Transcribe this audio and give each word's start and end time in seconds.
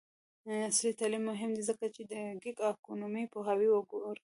عصري 0.67 0.91
تعلیم 0.99 1.23
مهم 1.31 1.51
دی 1.57 1.63
ځکه 1.69 1.85
چې 1.95 2.01
د 2.11 2.13
ګیګ 2.43 2.57
اکونومي 2.71 3.23
پوهاوی 3.33 3.67
ورکوي. 3.71 4.11